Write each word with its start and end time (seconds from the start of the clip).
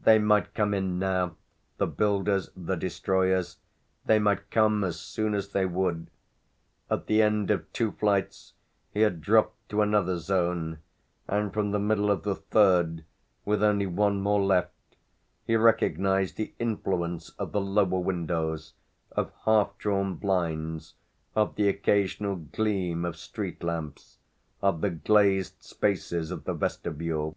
They 0.00 0.18
might 0.18 0.54
come 0.54 0.72
in 0.72 0.98
now, 0.98 1.36
the 1.76 1.86
builders, 1.86 2.48
the 2.56 2.74
destroyers 2.74 3.58
they 4.06 4.18
might 4.18 4.50
come 4.50 4.82
as 4.82 4.98
soon 4.98 5.34
as 5.34 5.50
they 5.52 5.66
would. 5.66 6.06
At 6.90 7.04
the 7.06 7.20
end 7.20 7.50
of 7.50 7.70
two 7.74 7.92
flights 7.92 8.54
he 8.94 9.00
had 9.02 9.20
dropped 9.20 9.68
to 9.68 9.82
another 9.82 10.16
zone, 10.16 10.78
and 11.28 11.52
from 11.52 11.70
the 11.70 11.78
middle 11.78 12.10
of 12.10 12.22
the 12.22 12.34
third, 12.34 13.04
with 13.44 13.62
only 13.62 13.84
one 13.84 14.22
more 14.22 14.40
left, 14.42 14.96
he 15.46 15.54
recognised 15.54 16.36
the 16.38 16.54
influence 16.58 17.28
of 17.38 17.52
the 17.52 17.60
lower 17.60 18.00
windows, 18.00 18.72
of 19.12 19.32
half 19.44 19.76
drawn 19.76 20.14
blinds, 20.14 20.94
of 21.36 21.56
the 21.56 21.68
occasional 21.68 22.36
gleam 22.36 23.04
of 23.04 23.18
street 23.18 23.62
lamps, 23.62 24.16
of 24.62 24.80
the 24.80 24.88
glazed 24.88 25.62
spaces 25.62 26.30
of 26.30 26.44
the 26.44 26.54
vestibule. 26.54 27.36